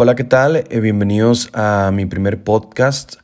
[0.00, 0.54] Hola, ¿qué tal?
[0.54, 3.16] Eh, bienvenidos a mi primer podcast.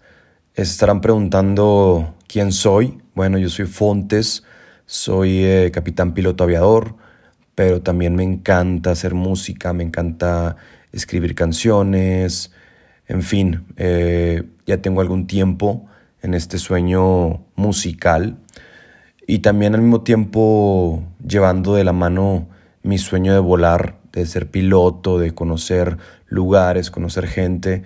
[0.57, 3.01] Estarán preguntando quién soy.
[3.15, 4.43] Bueno, yo soy Fontes,
[4.85, 6.97] soy eh, capitán piloto aviador,
[7.55, 10.57] pero también me encanta hacer música, me encanta
[10.91, 12.51] escribir canciones,
[13.07, 15.87] en fin, eh, ya tengo algún tiempo
[16.23, 18.37] en este sueño musical
[19.29, 22.49] y también al mismo tiempo llevando de la mano
[22.83, 27.83] mi sueño de volar, de ser piloto, de conocer lugares, conocer gente.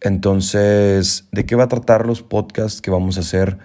[0.00, 3.58] Entonces, ¿de qué va a tratar los podcasts que vamos a hacer?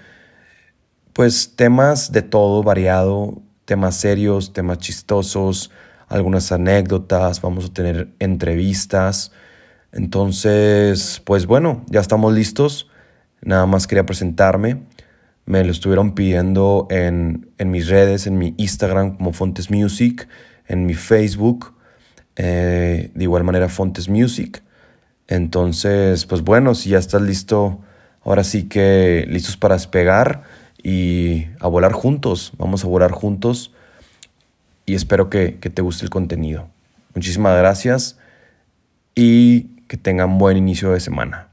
[1.13, 5.71] Pues temas de todo variado, temas serios, temas chistosos,
[6.07, 9.31] algunas anécdotas, vamos a tener entrevistas.
[9.91, 12.89] Entonces, pues bueno, ya estamos listos.
[13.41, 14.83] Nada más quería presentarme.
[15.45, 20.27] Me lo estuvieron pidiendo en, en mis redes, en mi Instagram como Fontes Music,
[20.67, 21.73] en mi Facebook,
[22.35, 24.63] eh, de igual manera Fontes Music.
[25.27, 27.79] Entonces, pues bueno, si ya estás listo,
[28.23, 30.43] ahora sí que listos para despegar
[30.81, 32.53] y a volar juntos.
[32.57, 33.71] Vamos a volar juntos
[34.85, 36.67] y espero que, que te guste el contenido.
[37.15, 38.17] Muchísimas gracias
[39.15, 41.49] y que tengan buen inicio de semana.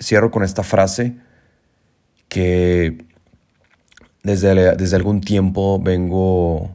[0.00, 1.14] Cierro con esta frase
[2.28, 3.04] que
[4.24, 6.74] desde, desde algún tiempo vengo,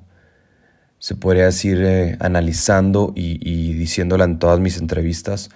[1.00, 5.50] se podría decir, eh, analizando y, y diciéndola en todas mis entrevistas,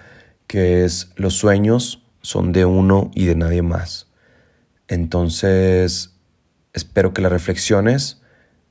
[0.47, 4.07] que es los sueños son de uno y de nadie más.
[4.87, 6.15] Entonces,
[6.73, 8.21] espero que la reflexiones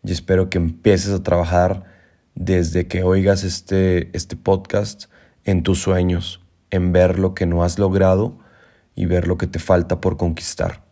[0.04, 1.84] y espero que empieces a trabajar
[2.34, 5.04] desde que oigas este, este podcast
[5.44, 8.38] en tus sueños, en ver lo que no has logrado
[8.94, 10.82] y ver lo que te falta por conquistar.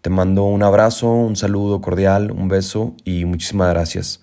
[0.00, 4.22] Te mando un abrazo, un saludo cordial, un beso y muchísimas gracias.